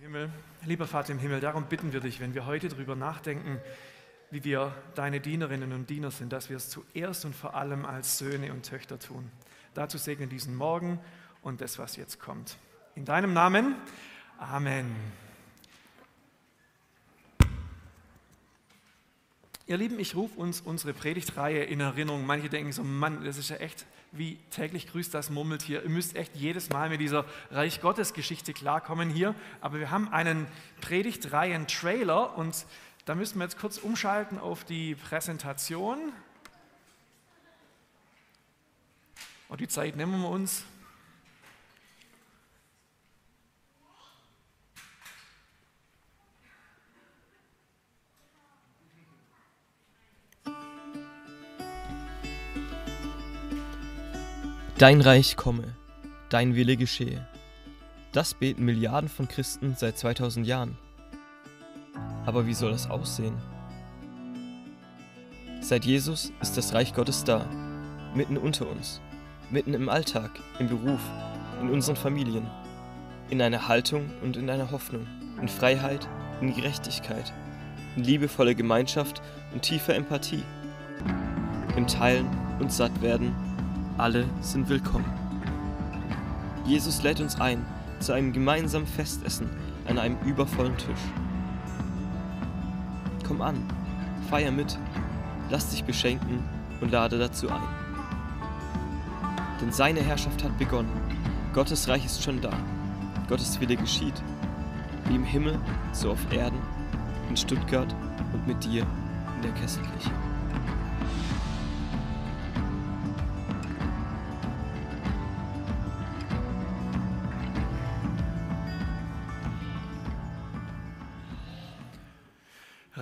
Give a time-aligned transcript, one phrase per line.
[0.00, 0.30] Himmel,
[0.64, 3.58] lieber Vater im Himmel, darum bitten wir dich, wenn wir heute darüber nachdenken,
[4.30, 8.16] wie wir deine Dienerinnen und Diener sind, dass wir es zuerst und vor allem als
[8.16, 9.28] Söhne und Töchter tun.
[9.74, 11.00] Dazu segne diesen Morgen
[11.42, 12.58] und das, was jetzt kommt.
[12.94, 13.74] In deinem Namen,
[14.38, 14.94] Amen.
[19.66, 22.24] Ihr Lieben, ich rufe uns unsere Predigtreihe in Erinnerung.
[22.24, 25.82] Manche denken so, Mann, das ist ja echt wie täglich grüßt das Murmeltier.
[25.82, 29.34] Ihr müsst echt jedes Mal mit dieser Reich Gottes Geschichte klarkommen hier.
[29.60, 30.46] Aber wir haben einen
[30.80, 32.66] Predigtreihen-Trailer und
[33.04, 35.98] da müssen wir jetzt kurz umschalten auf die Präsentation.
[39.48, 40.64] Und die Zeit nehmen wir uns.
[54.78, 55.74] Dein Reich komme,
[56.28, 57.26] dein Wille geschehe.
[58.12, 60.78] Das beten Milliarden von Christen seit 2000 Jahren.
[62.24, 63.36] Aber wie soll das aussehen?
[65.60, 67.44] Seit Jesus ist das Reich Gottes da,
[68.14, 69.00] mitten unter uns,
[69.50, 70.30] mitten im Alltag,
[70.60, 71.00] im Beruf,
[71.60, 72.46] in unseren Familien,
[73.30, 75.08] in einer Haltung und in einer Hoffnung,
[75.40, 76.08] in Freiheit,
[76.40, 77.32] in Gerechtigkeit,
[77.96, 79.22] in liebevoller Gemeinschaft
[79.52, 80.44] und tiefer Empathie,
[81.74, 82.28] im Teilen
[82.60, 83.34] und Sattwerden
[83.98, 85.04] alle sind willkommen.
[86.64, 87.66] Jesus lädt uns ein
[87.98, 89.50] zu einem gemeinsamen Festessen
[89.88, 91.00] an einem übervollen Tisch.
[93.26, 93.56] Komm an,
[94.30, 94.78] feier mit,
[95.50, 96.44] lass dich beschenken
[96.80, 97.68] und lade dazu ein.
[99.60, 100.92] Denn seine Herrschaft hat begonnen.
[101.52, 102.52] Gottes Reich ist schon da.
[103.28, 104.22] Gottes Wille geschieht.
[105.08, 105.58] Wie im Himmel,
[105.92, 106.60] so auf Erden,
[107.28, 107.92] in Stuttgart
[108.32, 108.86] und mit dir
[109.36, 110.27] in der Kesselkirche.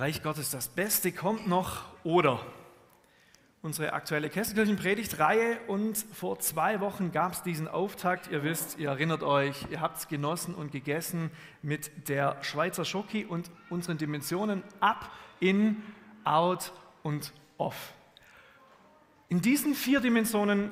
[0.07, 2.39] Reich Gottes, das Beste kommt noch oder
[3.61, 8.31] unsere aktuelle Kesselkirchenpredigtreihe und vor zwei Wochen gab es diesen Auftakt.
[8.31, 11.29] Ihr wisst, ihr erinnert euch, ihr habt es genossen und gegessen
[11.61, 15.11] mit der Schweizer Schoki und unseren Dimensionen ab,
[15.41, 15.83] in,
[16.23, 16.71] out
[17.03, 17.91] und off.
[19.27, 20.71] In diesen vier Dimensionen,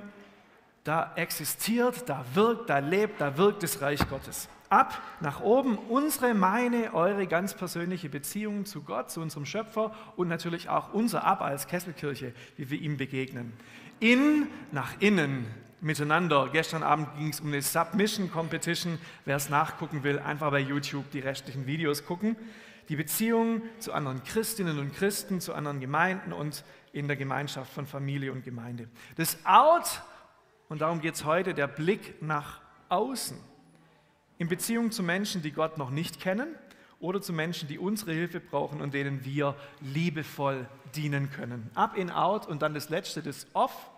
[0.86, 6.34] da existiert, da wirkt, da lebt, da wirkt das Reich Gottes ab nach oben unsere,
[6.34, 11.42] meine, eure ganz persönliche Beziehung zu Gott, zu unserem Schöpfer und natürlich auch unser Ab
[11.42, 13.54] als Kesselkirche, wie wir ihm begegnen.
[14.00, 15.48] In nach innen
[15.82, 16.50] miteinander.
[16.52, 18.98] Gestern Abend ging es um eine Submission Competition.
[19.24, 22.36] Wer es nachgucken will, einfach bei YouTube die restlichen Videos gucken.
[22.90, 27.88] Die Beziehung zu anderen Christinnen und Christen, zu anderen Gemeinden und in der Gemeinschaft von
[27.88, 28.88] Familie und Gemeinde.
[29.16, 30.02] Das Out,
[30.70, 33.38] und darum geht es heute, der Blick nach außen
[34.38, 36.48] in Beziehung zu Menschen, die Gott noch nicht kennen
[37.00, 41.70] oder zu Menschen, die unsere Hilfe brauchen und denen wir liebevoll dienen können.
[41.76, 43.92] Up, in, out und dann das letzte, das off.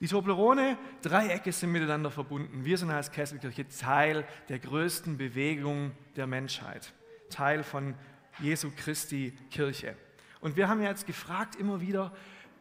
[0.00, 2.64] Die Toblerone, Dreiecke sind miteinander verbunden.
[2.64, 6.92] Wir sind als Kesselkirche Teil der größten Bewegung der Menschheit,
[7.30, 7.94] Teil von
[8.38, 9.96] Jesu Christi Kirche.
[10.40, 12.12] Und wir haben ja jetzt gefragt immer wieder,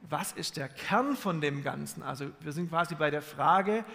[0.10, 2.04] was ist der Kern von dem Ganzen?
[2.04, 3.86] Also wir sind quasi bei der Frage,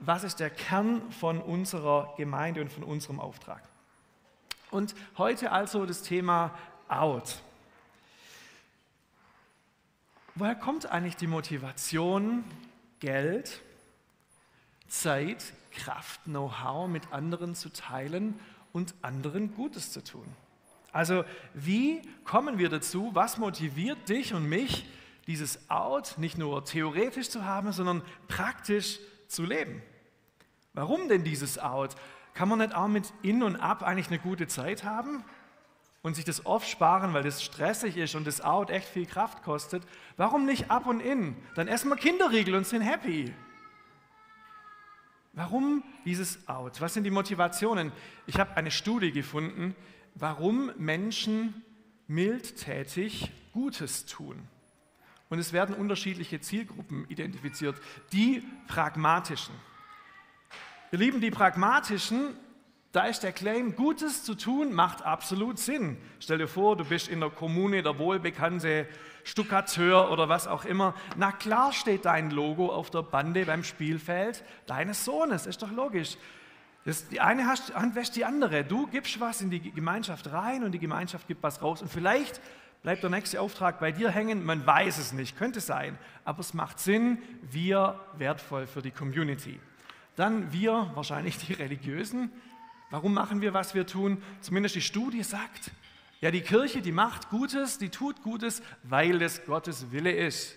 [0.00, 3.62] was ist der Kern von unserer Gemeinde und von unserem Auftrag.
[4.70, 6.56] Und heute also das Thema
[6.88, 7.40] Out.
[10.34, 12.44] Woher kommt eigentlich die Motivation,
[13.00, 13.62] Geld,
[14.88, 18.38] Zeit, Kraft, Know-how mit anderen zu teilen
[18.72, 20.26] und anderen Gutes zu tun?
[20.92, 21.24] Also
[21.54, 23.10] wie kommen wir dazu?
[23.14, 24.86] Was motiviert dich und mich,
[25.26, 28.98] dieses Out nicht nur theoretisch zu haben, sondern praktisch
[29.28, 29.82] zu leben.
[30.72, 31.96] Warum denn dieses Out?
[32.34, 35.24] Kann man nicht auch mit In und Ab eigentlich eine gute Zeit haben
[36.02, 39.42] und sich das oft sparen, weil das stressig ist und das Out echt viel Kraft
[39.42, 39.82] kostet?
[40.16, 41.34] Warum nicht Ab und In?
[41.54, 43.34] Dann essen wir Kinderriegel und sind happy.
[45.32, 46.80] Warum dieses Out?
[46.80, 47.92] Was sind die Motivationen?
[48.26, 49.74] Ich habe eine Studie gefunden,
[50.14, 51.62] warum Menschen
[52.06, 54.48] mildtätig Gutes tun.
[55.28, 57.76] Und es werden unterschiedliche Zielgruppen identifiziert.
[58.12, 59.54] Die pragmatischen.
[60.92, 62.36] Ihr Lieben, die pragmatischen,
[62.92, 65.98] da ist der Claim, Gutes zu tun, macht absolut Sinn.
[66.20, 68.88] Stell dir vor, du bist in der Kommune der wohlbekannte
[69.24, 70.94] Stuckateur oder was auch immer.
[71.16, 76.16] Na klar steht dein Logo auf der Bande beim Spielfeld deines Sohnes, ist doch logisch.
[76.86, 78.64] Das, die eine Hand wäscht die andere.
[78.64, 81.82] Du gibst was in die Gemeinschaft rein und die Gemeinschaft gibt was raus.
[81.82, 82.40] Und vielleicht
[82.86, 84.46] bleibt der nächste Auftrag bei dir hängen?
[84.46, 89.58] Man weiß es nicht, könnte sein, aber es macht Sinn, wir wertvoll für die Community.
[90.14, 92.30] Dann wir, wahrscheinlich die Religiösen,
[92.90, 94.22] Warum machen wir, was wir tun?
[94.40, 95.72] Zumindest die Studie sagt,
[96.20, 100.54] ja, die Kirche, die macht Gutes, die tut Gutes, weil es Gottes Wille ist.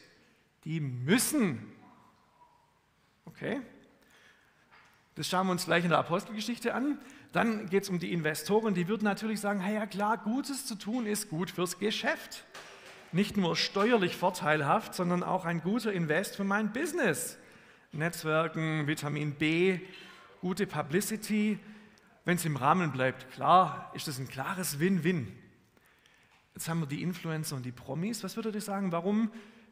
[0.64, 1.66] Die müssen.
[3.26, 3.62] Okay?
[5.16, 7.00] Das schauen wir uns gleich in der Apostelgeschichte an.
[7.32, 11.06] Dann geht es um die Investoren, die würden natürlich sagen, ja klar, Gutes zu tun
[11.06, 12.46] ist gut fürs Geschäft.
[13.12, 17.38] Nicht nur steuerlich vorteilhaft, sondern auch ein guter Invest für mein Business.
[17.92, 19.80] Netzwerken, Vitamin B,
[20.42, 21.60] gute Publicity.
[22.26, 25.32] Wenn es im Rahmen bleibt, klar, ist das ein klares Win-Win.
[26.54, 28.24] Jetzt haben wir die Influencer und die Promis.
[28.24, 29.32] Was würdet ihr sagen, warum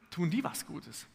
[0.09, 1.07] tun die was Gutes?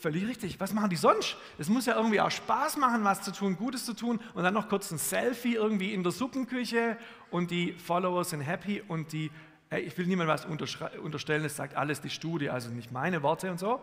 [0.00, 0.58] Völlig richtig.
[0.58, 1.36] Was machen die sonst?
[1.58, 4.54] Es muss ja irgendwie auch Spaß machen, was zu tun, Gutes zu tun und dann
[4.54, 6.96] noch kurz ein Selfie irgendwie in der Suppenküche
[7.30, 9.30] und die Follower sind happy und die,
[9.68, 13.50] hey, ich will niemandem was unterstellen, das sagt alles die Studie, also nicht meine Worte
[13.50, 13.82] und so.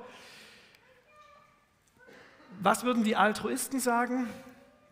[2.62, 4.28] Was würden die Altruisten sagen?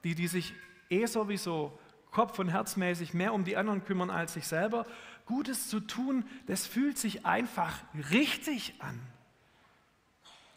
[0.04, 0.54] Die, die sich
[0.92, 1.76] eh sowieso
[2.12, 4.86] Kopf- und Herzmäßig mehr um die anderen kümmern als sich selber.
[5.26, 7.74] Gutes zu tun, das fühlt sich einfach
[8.12, 9.02] richtig an.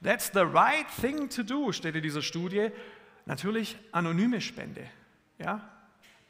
[0.02, 2.70] That's the right thing to do, steht in dieser Studie.
[3.26, 4.84] Natürlich anonyme Spende.
[5.38, 5.68] Ja?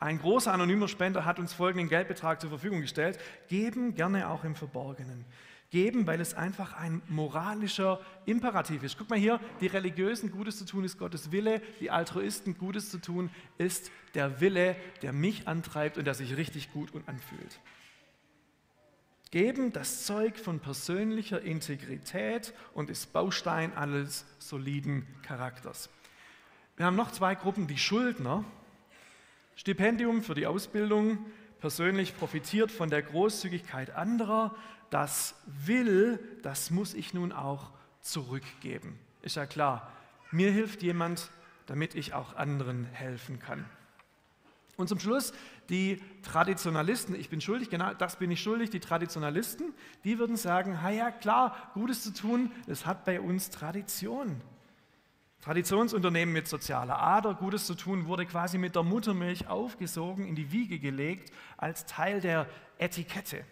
[0.00, 3.18] Ein großer anonymer Spender hat uns folgenden Geldbetrag zur Verfügung gestellt.
[3.48, 5.24] Geben gerne auch im Verborgenen.
[5.70, 8.96] Geben, weil es einfach ein moralischer Imperativ ist.
[8.96, 12.98] Guck mal hier, die Religiösen Gutes zu tun ist Gottes Wille, die Altruisten Gutes zu
[12.98, 13.28] tun
[13.58, 17.60] ist der Wille, der mich antreibt und der sich richtig gut und anfühlt.
[19.30, 25.90] Geben das Zeug von persönlicher Integrität und ist Baustein alles soliden Charakters.
[26.76, 28.44] Wir haben noch zwei Gruppen, die Schuldner.
[29.54, 31.18] Stipendium für die Ausbildung,
[31.60, 34.54] persönlich profitiert von der Großzügigkeit anderer,
[34.88, 38.98] das will, das muss ich nun auch zurückgeben.
[39.20, 39.92] Ist ja klar,
[40.30, 41.30] mir hilft jemand,
[41.66, 43.64] damit ich auch anderen helfen kann.
[44.78, 45.32] Und zum Schluss
[45.70, 50.78] die Traditionalisten, ich bin schuldig, genau das bin ich schuldig, die Traditionalisten, die würden sagen,
[50.94, 54.40] ja klar, Gutes zu tun, das hat bei uns Tradition.
[55.40, 60.52] Traditionsunternehmen mit sozialer Ader, Gutes zu tun, wurde quasi mit der Muttermilch aufgesogen, in die
[60.52, 62.48] Wiege gelegt, als Teil der
[62.78, 63.44] Etikette.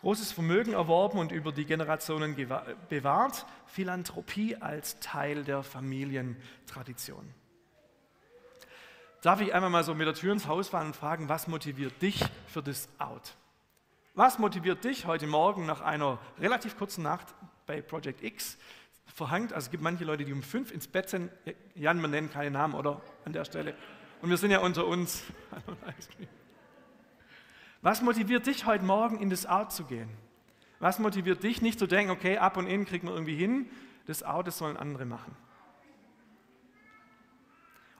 [0.00, 2.34] Großes Vermögen erworben und über die Generationen
[2.88, 7.32] bewahrt, Philanthropie als Teil der Familientradition.
[9.20, 12.00] Darf ich einmal mal so mit der Tür ins Haus fahren und fragen, was motiviert
[12.00, 13.34] dich für das Out?
[14.14, 17.26] Was motiviert dich heute Morgen nach einer relativ kurzen Nacht
[17.66, 18.58] bei Project X
[19.06, 19.52] verhangt?
[19.52, 21.32] Also es gibt manche Leute, die um fünf ins Bett sind.
[21.74, 23.00] Jan, wir nennen keine Namen, oder?
[23.24, 23.74] An der Stelle.
[24.22, 25.24] Und wir sind ja unter uns.
[27.82, 30.10] Was motiviert dich heute Morgen in das Out zu gehen?
[30.78, 33.68] Was motiviert dich nicht zu denken, okay, ab und in kriegen wir irgendwie hin,
[34.06, 35.34] das Out, das sollen andere machen?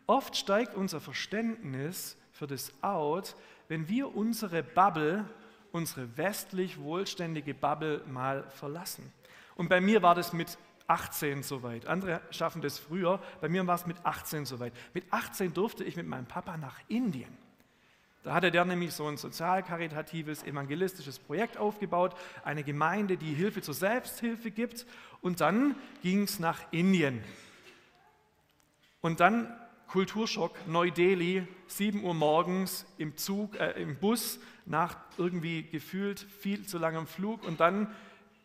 [0.08, 3.36] Oft steigt unser Verständnis für das Out,
[3.68, 5.26] wenn wir unsere Bubble,
[5.70, 9.12] unsere westlich wohlständige Bubble mal verlassen.
[9.54, 10.56] Und bei mir war das mit
[10.86, 11.86] 18 soweit.
[11.86, 13.20] Andere schaffen das früher.
[13.42, 14.72] Bei mir war es mit 18 soweit.
[14.94, 17.36] Mit 18 durfte ich mit meinem Papa nach Indien.
[18.22, 23.74] Da hatte der nämlich so ein sozial-karitatives, evangelistisches Projekt aufgebaut, eine Gemeinde, die Hilfe zur
[23.74, 24.86] Selbsthilfe gibt.
[25.20, 27.22] Und dann ging es nach Indien.
[29.02, 29.54] Und dann
[29.88, 36.78] Kulturschock, Neu-Delhi, 7 Uhr morgens im Zug, äh, im Bus, nach irgendwie gefühlt viel zu
[36.78, 37.94] langem Flug und dann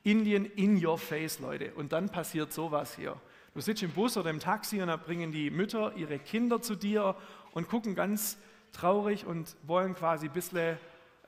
[0.03, 1.73] Indien in your face, Leute.
[1.73, 3.19] Und dann passiert sowas hier.
[3.53, 6.75] Du sitzt im Bus oder im Taxi und da bringen die Mütter ihre Kinder zu
[6.75, 7.15] dir
[7.51, 8.37] und gucken ganz
[8.71, 10.77] traurig und wollen quasi ein bisschen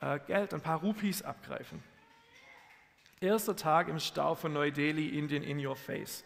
[0.00, 1.82] äh, Geld, ein paar Rupees abgreifen.
[3.20, 6.24] Erster Tag im Stau von Neu-Delhi, Indien in your face.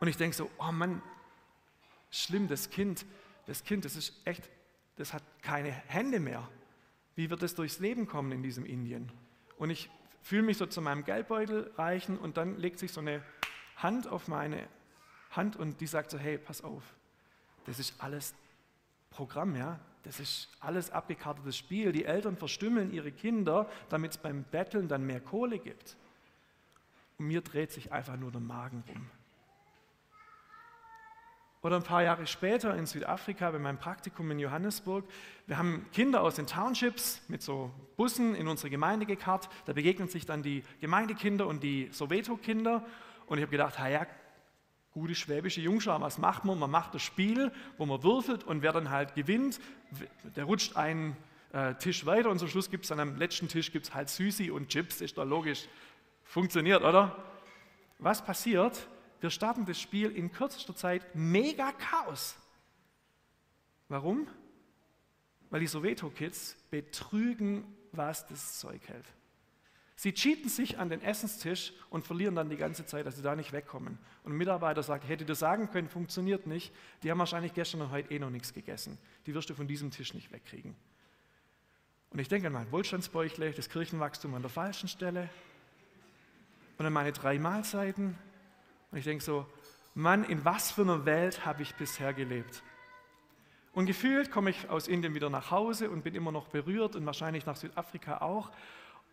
[0.00, 1.02] Und ich denke so, oh Mann,
[2.22, 3.04] schlimm, das Kind,
[3.46, 4.48] das Kind, das ist echt,
[4.96, 6.48] das hat keine Hände mehr.
[7.16, 9.10] Wie wird es durchs Leben kommen in diesem Indien?
[9.56, 9.90] Und ich
[10.22, 13.22] fühle mich so zu meinem Geldbeutel reichen und dann legt sich so eine
[13.76, 14.68] Hand auf meine
[15.30, 16.82] Hand und die sagt so, hey, pass auf,
[17.66, 18.34] das ist alles
[19.10, 21.92] Programm, ja, das ist alles abgekartetes Spiel.
[21.92, 25.96] Die Eltern verstümmeln ihre Kinder, damit es beim Betteln dann mehr Kohle gibt.
[27.18, 29.10] Und mir dreht sich einfach nur der Magen rum.
[31.64, 35.06] Oder ein paar Jahre später in Südafrika bei meinem Praktikum in Johannesburg.
[35.46, 39.48] Wir haben Kinder aus den Townships mit so Bussen in unsere Gemeinde gekarrt.
[39.64, 42.84] Da begegnen sich dann die Gemeindekinder und die Soweto-Kinder.
[43.24, 44.06] Und ich habe gedacht, ja,
[44.92, 46.58] gute schwäbische Jungschar, was macht man?
[46.58, 49.58] Man macht das Spiel, wo man würfelt und wer dann halt gewinnt,
[50.36, 51.16] der rutscht einen
[51.54, 54.50] äh, Tisch weiter und zum Schluss gibt es dann am letzten Tisch gibt's halt Süßi
[54.50, 55.66] und Chips, ist doch logisch.
[56.24, 57.16] Funktioniert, oder?
[57.98, 58.86] Was passiert,
[59.24, 62.36] wir starten das Spiel in kürzester Zeit mega Chaos.
[63.88, 64.28] Warum?
[65.48, 69.06] Weil die Soweto-Kids betrügen, was das Zeug hält.
[69.96, 73.34] Sie cheaten sich an den Essenstisch und verlieren dann die ganze Zeit, dass sie da
[73.34, 73.96] nicht wegkommen.
[74.24, 76.70] Und ein Mitarbeiter sagt, hätte dir sagen können, funktioniert nicht.
[77.02, 78.98] Die haben wahrscheinlich gestern und heute eh noch nichts gegessen.
[79.24, 80.76] Die wirst du von diesem Tisch nicht wegkriegen.
[82.10, 85.30] Und ich denke an mein Wohlstandsbäuchle, das Kirchenwachstum an der falschen Stelle
[86.76, 88.18] und an meine drei Mahlzeiten.
[88.94, 89.44] Und ich denke so,
[89.94, 92.62] Mann, in was für einer Welt habe ich bisher gelebt?
[93.72, 97.04] Und gefühlt komme ich aus Indien wieder nach Hause und bin immer noch berührt und
[97.04, 98.52] wahrscheinlich nach Südafrika auch.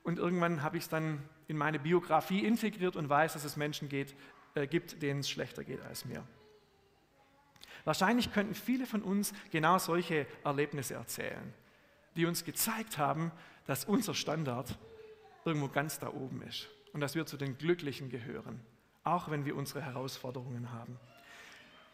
[0.03, 3.89] Und irgendwann habe ich es dann in meine Biografie integriert und weiß, dass es Menschen
[3.89, 4.13] geht,
[4.53, 6.23] äh, gibt, denen es schlechter geht als mir.
[7.83, 11.55] Wahrscheinlich könnten viele von uns genau solche Erlebnisse erzählen,
[12.15, 13.31] die uns gezeigt haben,
[13.65, 14.77] dass unser Standard
[15.43, 18.63] irgendwo ganz da oben ist und dass wir zu den Glücklichen gehören,
[19.03, 20.97] auch wenn wir unsere Herausforderungen haben.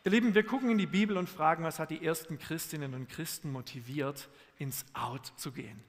[0.04, 3.10] Ihr Lieben, wir gucken in die Bibel und fragen, was hat die ersten Christinnen und
[3.10, 5.84] Christen motiviert, ins Out zu gehen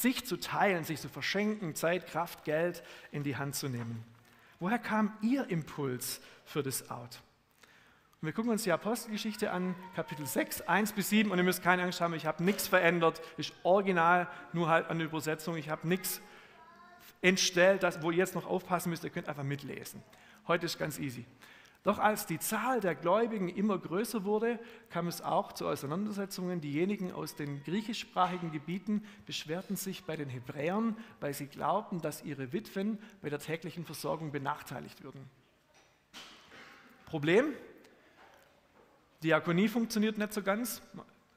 [0.00, 4.04] sich zu teilen, sich zu verschenken, Zeit, Kraft, Geld in die Hand zu nehmen.
[4.60, 7.20] Woher kam Ihr Impuls für das Out?
[8.20, 11.30] Und wir gucken uns die Apostelgeschichte an, Kapitel 6, 1 bis 7.
[11.30, 13.20] Und ihr müsst keine Angst haben, ich habe nichts verändert.
[13.36, 15.56] Ist original, nur halt an der Übersetzung.
[15.56, 16.20] Ich habe nichts
[17.22, 19.04] entstellt, wo ihr jetzt noch aufpassen müsst.
[19.04, 20.02] Ihr könnt einfach mitlesen.
[20.48, 21.26] Heute ist ganz easy.
[21.84, 24.58] Doch als die Zahl der Gläubigen immer größer wurde,
[24.90, 26.60] kam es auch zu Auseinandersetzungen.
[26.60, 32.52] Diejenigen aus den griechischsprachigen Gebieten beschwerten sich bei den Hebräern, weil sie glaubten, dass ihre
[32.52, 35.24] Witwen bei der täglichen Versorgung benachteiligt würden.
[37.06, 37.52] Problem?
[39.22, 40.82] Diakonie funktioniert nicht so ganz.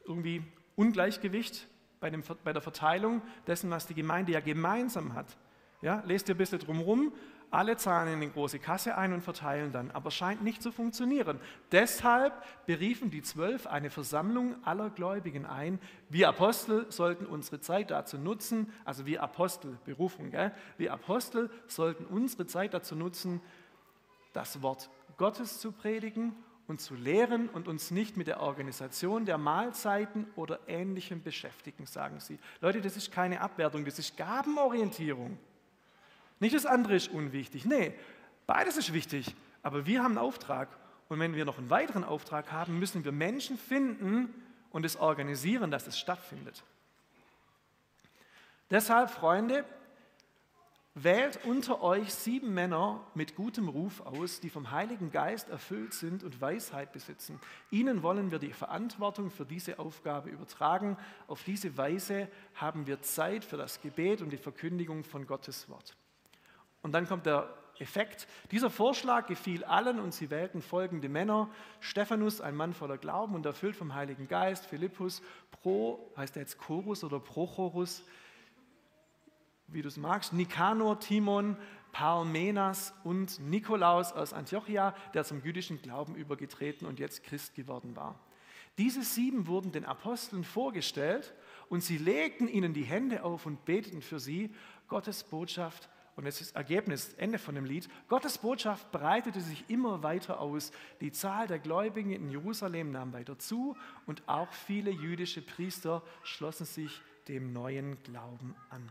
[0.05, 0.43] Irgendwie
[0.75, 1.67] Ungleichgewicht
[1.99, 5.37] bei, dem, bei der Verteilung dessen, was die Gemeinde ja gemeinsam hat.
[5.81, 7.13] Ja, lest ihr ein bisschen drumherum.
[7.51, 11.37] Alle zahlen in eine große Kasse ein und verteilen dann, aber scheint nicht zu funktionieren.
[11.73, 12.33] Deshalb
[12.65, 15.77] beriefen die Zwölf eine Versammlung aller Gläubigen ein.
[16.07, 20.53] Wir Apostel sollten unsere Zeit dazu nutzen, also wir Apostel, Berufung, gell?
[20.77, 23.41] wir Apostel sollten unsere Zeit dazu nutzen,
[24.31, 26.33] das Wort Gottes zu predigen
[26.67, 32.21] und zu lehren und uns nicht mit der Organisation der Mahlzeiten oder Ähnlichem beschäftigen, sagen
[32.21, 32.39] sie.
[32.61, 35.37] Leute, das ist keine Abwertung, das ist Gabenorientierung.
[36.41, 37.65] Nicht das andere ist unwichtig.
[37.65, 37.93] Nee,
[38.47, 39.35] beides ist wichtig.
[39.63, 40.67] Aber wir haben einen Auftrag.
[41.07, 44.33] Und wenn wir noch einen weiteren Auftrag haben, müssen wir Menschen finden
[44.71, 46.63] und es organisieren, dass es stattfindet.
[48.71, 49.65] Deshalb, Freunde,
[50.95, 56.23] wählt unter euch sieben Männer mit gutem Ruf aus, die vom Heiligen Geist erfüllt sind
[56.23, 57.39] und Weisheit besitzen.
[57.69, 60.97] Ihnen wollen wir die Verantwortung für diese Aufgabe übertragen.
[61.27, 65.95] Auf diese Weise haben wir Zeit für das Gebet und die Verkündigung von Gottes Wort.
[66.81, 68.27] Und dann kommt der Effekt.
[68.51, 71.49] Dieser Vorschlag gefiel allen und sie wählten folgende Männer.
[71.79, 74.65] Stephanus, ein Mann voller Glauben und erfüllt vom Heiligen Geist.
[74.65, 78.03] Philippus, Pro, heißt er jetzt Chorus oder Prochorus,
[79.67, 80.33] wie du es magst.
[80.33, 81.57] Nikanor, Timon,
[81.91, 88.19] Parmenas und Nikolaus aus Antiochia, der zum jüdischen Glauben übergetreten und jetzt Christ geworden war.
[88.77, 91.33] Diese sieben wurden den Aposteln vorgestellt
[91.67, 94.53] und sie legten ihnen die Hände auf und beteten für sie.
[94.87, 95.89] Gottes Botschaft
[96.21, 100.71] und das ist Ergebnis, Ende von dem Lied, Gottes Botschaft breitete sich immer weiter aus.
[100.99, 103.75] Die Zahl der Gläubigen in Jerusalem nahm weiter zu
[104.05, 108.87] und auch viele jüdische Priester schlossen sich dem neuen Glauben an.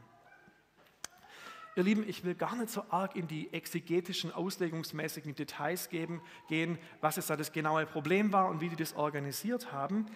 [1.77, 6.79] Ihr Lieben, ich will gar nicht so arg in die exegetischen, auslegungsmäßigen Details geben, gehen,
[7.01, 10.07] was jetzt da das genaue Problem war und wie die das organisiert haben.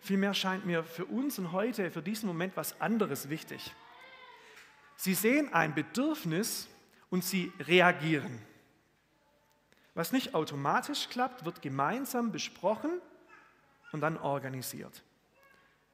[0.00, 3.72] Vielmehr scheint mir für uns und heute, für diesen Moment was anderes wichtig.
[5.00, 6.68] Sie sehen ein Bedürfnis
[7.08, 8.38] und sie reagieren.
[9.94, 13.00] Was nicht automatisch klappt, wird gemeinsam besprochen
[13.92, 15.02] und dann organisiert.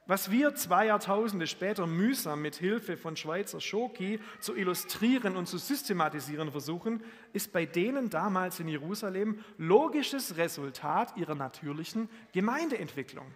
[0.06, 5.58] Was wir zwei Jahrtausende später mühsam mit Hilfe von Schweizer Schoki zu illustrieren und zu
[5.58, 7.00] systematisieren versuchen,
[7.32, 13.32] ist bei denen damals in Jerusalem logisches Resultat ihrer natürlichen Gemeindeentwicklung.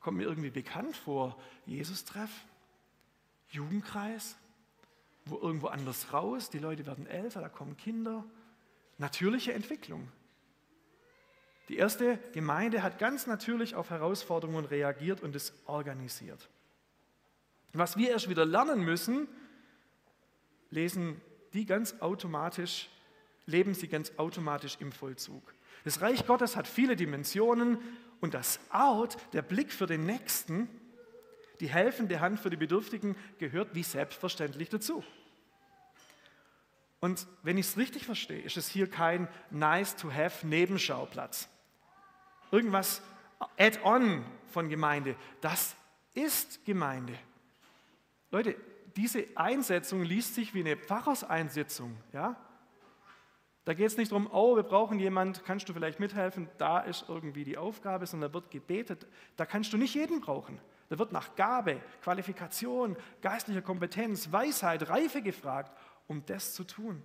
[0.00, 2.30] Kommt mir irgendwie bekannt vor, Jesus-Treff?
[3.52, 4.36] Jugendkreis,
[5.26, 8.24] wo irgendwo anders raus, die Leute werden älter, da kommen Kinder.
[8.98, 10.08] Natürliche Entwicklung.
[11.68, 16.48] Die erste Gemeinde hat ganz natürlich auf Herausforderungen reagiert und es organisiert.
[17.72, 19.28] Was wir erst wieder lernen müssen,
[20.70, 21.20] lesen
[21.52, 22.90] die ganz automatisch,
[23.46, 25.54] leben sie ganz automatisch im Vollzug.
[25.84, 27.78] Das Reich Gottes hat viele Dimensionen
[28.20, 30.68] und das Out, der Blick für den Nächsten,
[31.62, 35.04] die helfende Hand für die Bedürftigen gehört wie selbstverständlich dazu.
[36.98, 41.48] Und wenn ich es richtig verstehe, ist es hier kein nice-to-have-Nebenschauplatz.
[42.50, 43.00] Irgendwas
[43.56, 45.14] add-on von Gemeinde.
[45.40, 45.76] Das
[46.14, 47.16] ist Gemeinde.
[48.32, 48.56] Leute,
[48.96, 51.96] diese Einsetzung liest sich wie eine Pfarrerseinsetzung.
[52.12, 52.34] Ja?
[53.64, 57.04] Da geht es nicht darum, oh, wir brauchen jemand, kannst du vielleicht mithelfen, da ist
[57.08, 59.06] irgendwie die Aufgabe, sondern da wird gebetet.
[59.36, 60.60] Da kannst du nicht jeden brauchen.
[60.92, 65.74] Da wird nach Gabe, Qualifikation, geistlicher Kompetenz, Weisheit, Reife gefragt,
[66.06, 67.02] um das zu tun.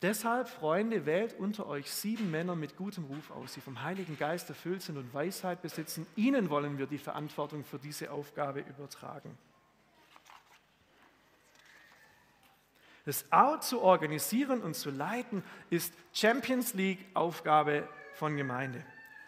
[0.00, 4.48] Deshalb, Freunde, wählt unter euch sieben Männer mit gutem Ruf aus, die vom Heiligen Geist
[4.48, 6.06] erfüllt sind und Weisheit besitzen.
[6.16, 9.36] Ihnen wollen wir die Verantwortung für diese Aufgabe übertragen.
[13.04, 18.82] Das Out zu organisieren und zu leiten ist Champions League Aufgabe von Gemeinde.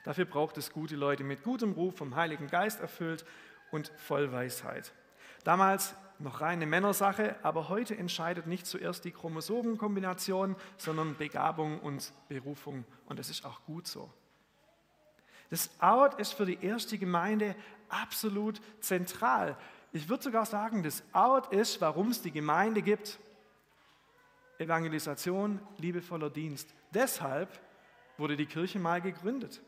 [0.07, 3.27] Dafür braucht es gute Leute mit gutem Ruf, vom Heiligen Geist erfüllt
[3.73, 4.93] und voll Weisheit.
[5.43, 12.85] Damals noch reine Männersache, aber heute entscheidet nicht zuerst die Chromosomenkombination, sondern Begabung und Berufung.
[13.07, 14.09] Und das ist auch gut so.
[15.51, 17.57] Das Out ist für die erste Gemeinde
[17.89, 19.57] absolut zentral.
[19.93, 23.19] Ich würde sogar sagen, das Out ist, warum es die Gemeinde gibt.
[24.59, 26.73] Evangelisation, liebevoller Dienst.
[26.95, 27.59] Deshalb
[28.19, 29.61] wurde die Kirche mal gegründet.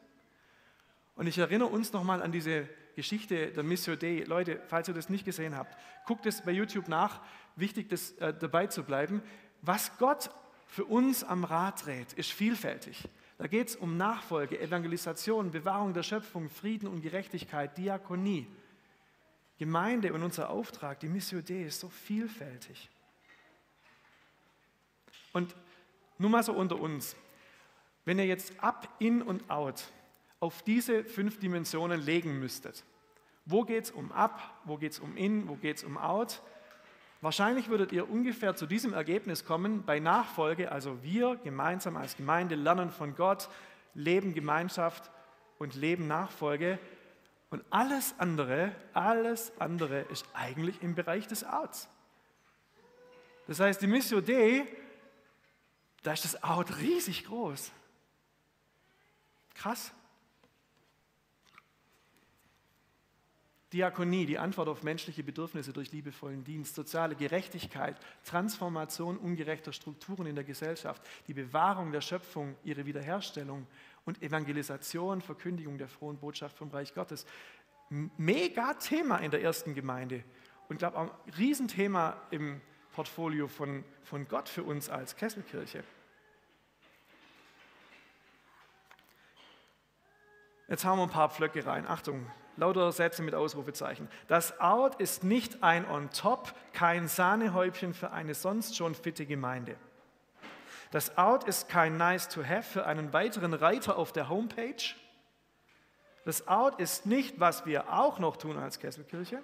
[1.18, 4.22] Und ich erinnere uns nochmal an diese Geschichte der Missio Dei.
[4.24, 7.20] Leute, falls ihr das nicht gesehen habt, guckt es bei YouTube nach.
[7.56, 9.20] Wichtig, das, äh, dabei zu bleiben.
[9.60, 10.30] Was Gott
[10.68, 13.08] für uns am Rad dreht, ist vielfältig.
[13.36, 18.46] Da geht es um Nachfolge, Evangelisation, Bewahrung der Schöpfung, Frieden und Gerechtigkeit, Diakonie.
[19.58, 22.88] Gemeinde und unser Auftrag, die Missio Dei, ist so vielfältig.
[25.32, 25.56] Und
[26.16, 27.16] nur mal so unter uns,
[28.04, 29.90] wenn ihr jetzt up, in und out
[30.40, 32.84] auf diese fünf Dimensionen legen müsstet.
[33.44, 36.42] Wo geht es um Up, wo geht es um In, wo geht es um Out?
[37.20, 42.54] Wahrscheinlich würdet ihr ungefähr zu diesem Ergebnis kommen bei Nachfolge, also wir gemeinsam als Gemeinde
[42.54, 43.48] lernen von Gott,
[43.94, 45.10] leben Gemeinschaft
[45.58, 46.78] und leben Nachfolge.
[47.50, 51.88] Und alles andere, alles andere ist eigentlich im Bereich des Outs.
[53.48, 54.66] Das heißt, die Missio Dei,
[56.02, 57.72] da ist das Out riesig groß.
[59.54, 59.92] Krass.
[63.72, 70.34] Diakonie, die Antwort auf menschliche Bedürfnisse durch liebevollen Dienst, soziale Gerechtigkeit, Transformation ungerechter Strukturen in
[70.34, 73.66] der Gesellschaft, die Bewahrung der Schöpfung, ihre Wiederherstellung
[74.06, 77.26] und Evangelisation, Verkündigung der frohen Botschaft vom Reich Gottes.
[77.90, 80.24] Mega Thema in der ersten Gemeinde
[80.68, 85.84] und glaube auch ein Riesenthema im Portfolio von, von Gott für uns als Kesselkirche.
[90.68, 91.86] Jetzt haben wir ein paar Pflöcke rein.
[91.86, 94.08] Achtung, lauter Sätze mit Ausrufezeichen.
[94.26, 99.76] Das Out ist nicht ein On-Top, kein Sahnehäubchen für eine sonst schon fitte Gemeinde.
[100.90, 104.94] Das Out ist kein Nice-to-Have für einen weiteren Reiter auf der Homepage.
[106.24, 109.40] Das Out ist nicht, was wir auch noch tun als Kesselkirche.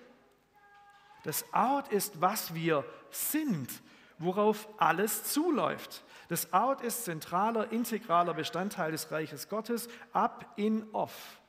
[1.22, 3.70] Das Out ist, was wir sind,
[4.18, 6.03] worauf alles zuläuft.
[6.29, 11.40] Das Out ist zentraler, integraler Bestandteil des Reiches Gottes, up, in, off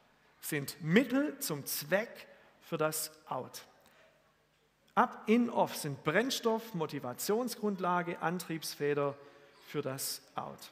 [0.49, 2.27] sind Mittel zum Zweck
[2.62, 3.65] für das Out.
[4.93, 9.17] Up, in, off sind Brennstoff, Motivationsgrundlage, Antriebsfeder
[9.67, 10.71] für das Out.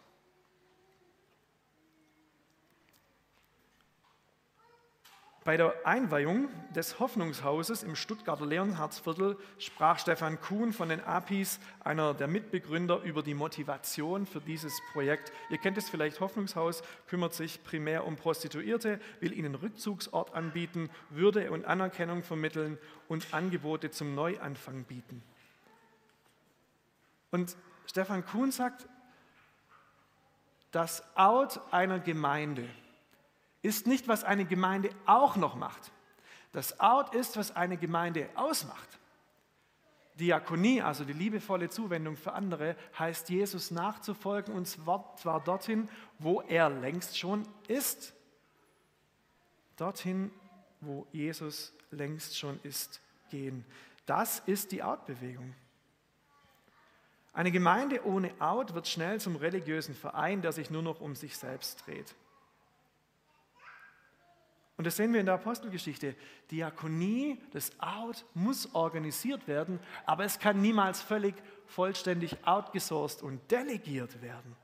[5.43, 12.13] Bei der Einweihung des Hoffnungshauses im Stuttgarter Leonhardsviertel sprach Stefan Kuhn von den APIs, einer
[12.13, 15.33] der Mitbegründer, über die Motivation für dieses Projekt.
[15.49, 21.51] Ihr kennt es vielleicht, Hoffnungshaus kümmert sich primär um Prostituierte, will ihnen Rückzugsort anbieten, Würde
[21.51, 22.77] und Anerkennung vermitteln
[23.09, 25.21] und Angebote zum Neuanfang bieten.
[27.31, 28.87] Und Stefan Kuhn sagt,
[30.71, 32.65] das Out einer Gemeinde–
[33.63, 35.91] ist nicht, was eine Gemeinde auch noch macht.
[36.51, 38.99] Das Out ist, was eine Gemeinde ausmacht.
[40.19, 46.69] Diakonie, also die liebevolle Zuwendung für andere, heißt Jesus nachzufolgen und zwar dorthin, wo er
[46.69, 48.13] längst schon ist.
[49.77, 50.29] Dorthin,
[50.81, 53.65] wo Jesus längst schon ist, gehen.
[54.05, 55.55] Das ist die Out-Bewegung.
[57.31, 61.35] Eine Gemeinde ohne Out wird schnell zum religiösen Verein, der sich nur noch um sich
[61.35, 62.13] selbst dreht.
[64.83, 66.13] Und das sehen wir in der Apostelgeschichte.
[66.51, 71.35] Diakonie, das Out, muss organisiert werden, aber es kann niemals völlig
[71.67, 74.57] vollständig outgesourced und delegiert werden.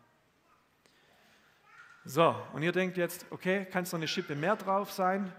[2.04, 5.32] So, und ihr denkt jetzt, okay, kann es noch eine Schippe mehr drauf sein?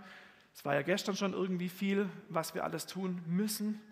[0.54, 3.82] Es war ja gestern schon irgendwie viel, was wir alles tun müssen.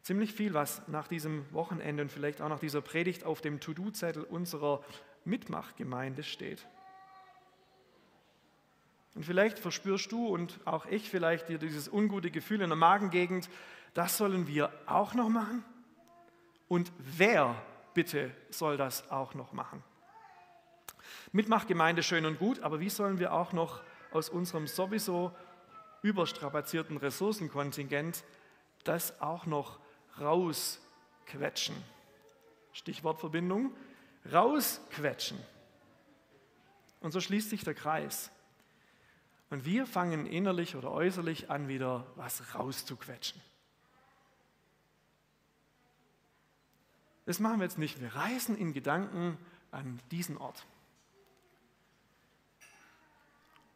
[0.00, 4.22] Ziemlich viel, was nach diesem Wochenende und vielleicht auch nach dieser Predigt auf dem To-Do-Zettel
[4.22, 4.82] unserer
[5.26, 6.66] Mitmachgemeinde steht.
[9.14, 13.48] Und vielleicht verspürst du und auch ich vielleicht dir dieses ungute Gefühl in der Magengegend,
[13.94, 15.64] das sollen wir auch noch machen?
[16.66, 17.54] Und wer
[17.94, 19.82] bitte soll das auch noch machen?
[21.32, 25.32] Mitmachgemeinde schön und gut, aber wie sollen wir auch noch aus unserem sowieso
[26.02, 28.24] überstrapazierten Ressourcenkontingent
[28.82, 29.78] das auch noch
[30.20, 31.76] rausquetschen?
[32.72, 33.72] Stichwortverbindung,
[34.32, 35.38] rausquetschen.
[37.00, 38.30] Und so schließt sich der Kreis.
[39.50, 43.40] Und wir fangen innerlich oder äußerlich an, wieder was rauszuquetschen.
[47.26, 48.00] Das machen wir jetzt nicht.
[48.00, 49.38] Wir reisen in Gedanken
[49.70, 50.66] an diesen Ort.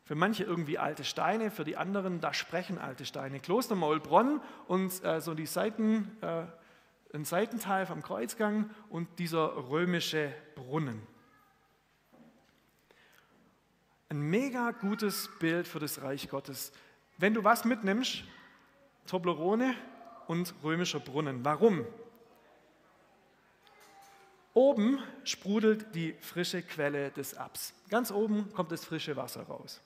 [0.05, 3.41] Für manche irgendwie alte Steine, für die anderen, da sprechen alte Steine.
[3.41, 6.47] Kloster Maulbronn und äh, so die Seiten, äh,
[7.15, 11.07] ein Seitenteil vom Kreuzgang und dieser römische Brunnen.
[14.11, 16.73] Ein mega gutes Bild für das Reich Gottes.
[17.19, 18.25] Wenn du was mitnimmst,
[19.07, 19.75] Toblerone
[20.29, 21.45] und römischer Brunnen.
[21.45, 21.85] Warum?
[24.55, 27.75] Oben sprudelt die frische Quelle des Abs.
[27.91, 29.83] Ganz oben kommt das frische Wasser raus.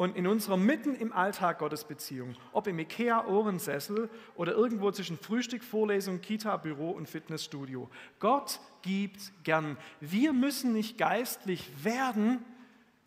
[0.00, 6.22] Und in unserer mitten im Alltag Gottesbeziehung, ob im Ikea-Ohrensessel oder irgendwo zwischen Frühstück, Vorlesung,
[6.22, 9.76] Kita, Büro und Fitnessstudio, Gott gibt gern.
[10.00, 12.42] Wir müssen nicht geistlich werden,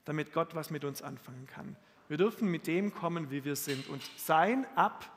[0.06, 1.76] damit Gott was mit uns anfangen kann.
[2.10, 3.90] Wir dürfen mit dem kommen, wie wir sind.
[3.90, 5.12] Und sein Ab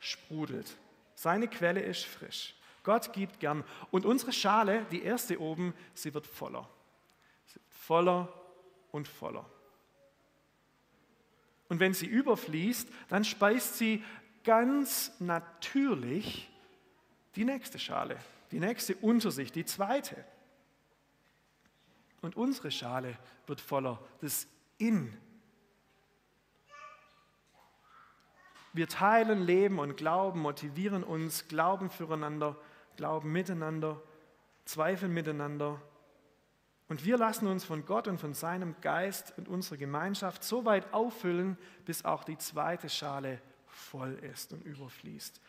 [0.00, 0.76] sprudelt.
[1.14, 2.56] Seine Quelle ist frisch.
[2.82, 3.62] Gott gibt gern.
[3.92, 6.68] Und unsere Schale, die erste oben, sie wird voller.
[7.44, 8.28] Sie wird voller
[8.90, 9.48] und voller.
[11.68, 14.02] Und wenn sie überfließt, dann speist sie
[14.44, 16.48] ganz natürlich
[17.36, 18.16] die nächste Schale,
[18.50, 20.24] die nächste unter sich, die zweite.
[22.22, 24.46] Und unsere Schale wird voller, das
[24.78, 25.16] In.
[28.72, 32.56] Wir teilen Leben und Glauben, motivieren uns, glauben füreinander,
[32.96, 34.00] glauben miteinander,
[34.64, 35.80] zweifeln miteinander
[36.88, 40.92] und wir lassen uns von Gott und von seinem Geist und unserer Gemeinschaft so weit
[40.94, 45.40] auffüllen, bis auch die zweite Schale voll ist und überfließt.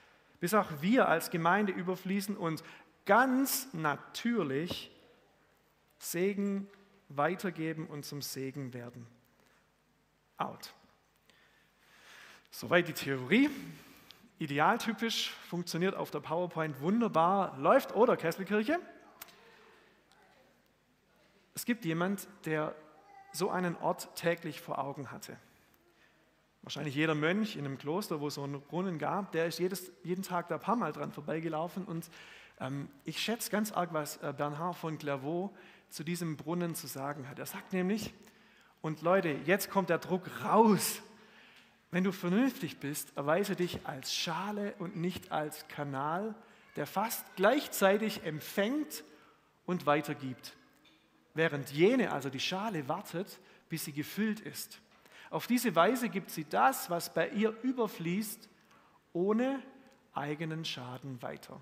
[0.41, 2.63] Bis auch wir als Gemeinde überfließen und
[3.06, 4.91] ganz natürlich
[5.97, 6.67] Segen
[7.08, 9.08] weitergeben und zum Segen werden.
[10.38, 10.73] Out.
[12.52, 13.49] Soweit die Theorie.
[14.39, 18.80] Idealtypisch funktioniert auf der PowerPoint wunderbar, läuft oder Kesselkirche.
[21.59, 22.73] Es gibt jemand, der
[23.33, 25.35] so einen Ort täglich vor Augen hatte.
[26.61, 29.91] Wahrscheinlich jeder Mönch in einem Kloster, wo es so einen Brunnen gab, der ist jedes,
[30.01, 31.83] jeden Tag da ein paar Mal dran vorbeigelaufen.
[31.83, 32.09] Und
[32.61, 35.53] ähm, ich schätze ganz arg, was äh, Bernhard von Clairvaux
[35.89, 37.39] zu diesem Brunnen zu sagen hat.
[37.39, 38.13] Er sagt nämlich,
[38.79, 41.01] und Leute, jetzt kommt der Druck raus.
[41.91, 46.35] Wenn du vernünftig bist, erweise dich als Schale und nicht als Kanal,
[46.77, 49.03] der fast gleichzeitig empfängt
[49.65, 50.55] und weitergibt
[51.33, 53.39] während jene, also die Schale, wartet,
[53.69, 54.81] bis sie gefüllt ist.
[55.29, 58.49] Auf diese Weise gibt sie das, was bei ihr überfließt,
[59.13, 59.61] ohne
[60.13, 61.61] eigenen Schaden weiter.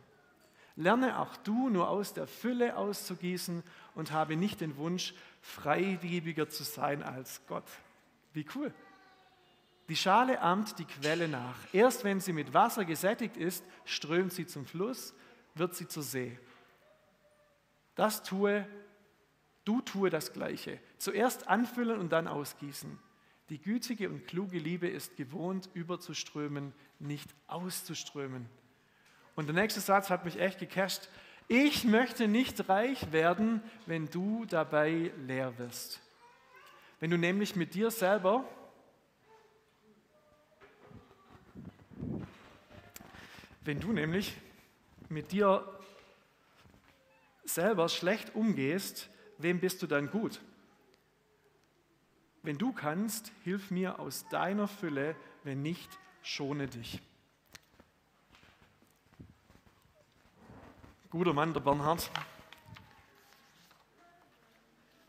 [0.76, 3.64] Lerne auch du nur aus der Fülle auszugießen
[3.96, 7.66] und habe nicht den Wunsch, freigebiger zu sein als Gott.
[8.34, 8.74] Wie cool.
[9.90, 11.58] Die Schale ahmt die Quelle nach.
[11.74, 15.14] Erst wenn sie mit Wasser gesättigt ist, strömt sie zum Fluss,
[15.56, 16.38] wird sie zur See.
[17.96, 18.68] Das tue
[19.68, 20.80] Du tue das Gleiche.
[20.98, 22.98] Zuerst anfüllen und dann ausgießen.
[23.50, 28.46] Die gütige und kluge Liebe ist gewohnt, überzuströmen, nicht auszuströmen.
[29.36, 31.10] Und der nächste Satz hat mich echt gecasht.
[31.50, 36.00] Ich möchte nicht reich werden, wenn du dabei leer wirst.
[37.02, 38.46] Wenn du nämlich mit dir selber
[43.66, 44.34] wenn du nämlich
[45.10, 45.62] mit dir
[47.44, 50.42] selber schlecht umgehst, wem bist du dann gut?
[52.44, 57.02] Wenn du kannst, hilf mir aus deiner Fülle, wenn nicht, schone dich.
[61.10, 62.12] Guter Mann, der Bernhard.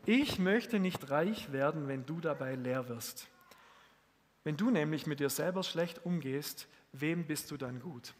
[0.05, 3.27] Ich möchte nicht reich werden, wenn du dabei leer wirst.
[4.43, 8.13] Wenn du nämlich mit dir selber schlecht umgehst, wem bist du dann gut?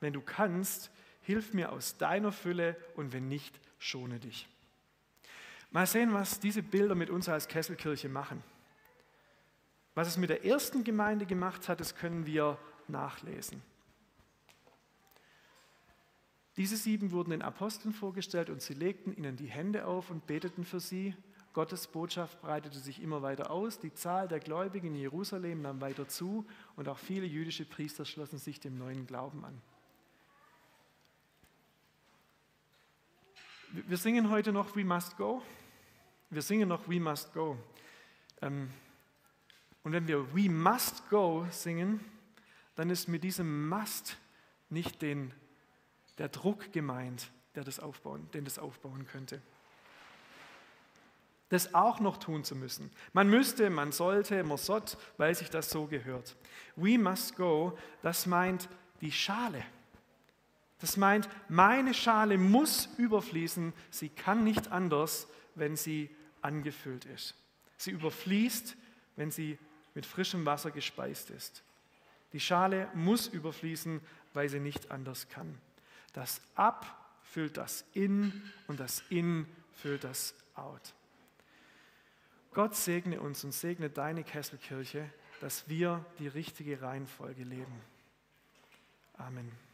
[0.00, 0.90] Wenn du kannst,
[1.22, 4.48] hilf mir aus deiner Fülle und wenn nicht, schone dich.
[5.70, 8.42] Mal sehen, was diese Bilder mit uns als Kesselkirche machen.
[9.94, 12.58] Was es mit der ersten Gemeinde gemacht hat, das können wir
[12.88, 13.62] nachlesen.
[16.56, 20.64] Diese sieben wurden den Aposteln vorgestellt und sie legten ihnen die Hände auf und beteten
[20.64, 21.14] für sie.
[21.54, 23.78] Gottes Botschaft breitete sich immer weiter aus.
[23.78, 28.38] Die Zahl der Gläubigen in Jerusalem nahm weiter zu und auch viele jüdische Priester schlossen
[28.38, 29.60] sich dem neuen Glauben an.
[33.74, 35.40] Wir singen heute noch We Must Go.
[36.28, 37.56] Wir singen noch We Must Go.
[38.42, 38.70] Ähm,
[39.82, 42.04] und wenn wir We Must Go singen,
[42.74, 44.18] dann ist mit diesem Must
[44.68, 45.32] nicht den,
[46.18, 49.40] der Druck gemeint, der das aufbauen, den das aufbauen könnte.
[51.48, 52.90] Das auch noch tun zu müssen.
[53.14, 56.36] Man müsste, man sollte, man sollte, weil sich das so gehört.
[56.76, 58.68] We must go, das meint
[59.00, 59.64] die Schale.
[60.82, 67.36] Das meint, meine Schale muss überfließen, sie kann nicht anders, wenn sie angefüllt ist.
[67.76, 68.76] Sie überfließt,
[69.14, 69.58] wenn sie
[69.94, 71.62] mit frischem Wasser gespeist ist.
[72.32, 74.00] Die Schale muss überfließen,
[74.34, 75.56] weil sie nicht anders kann.
[76.14, 80.94] Das Ab füllt das In und das In füllt das Out.
[82.54, 85.08] Gott segne uns und segne deine Kesselkirche,
[85.40, 87.80] dass wir die richtige Reihenfolge leben.
[89.16, 89.71] Amen.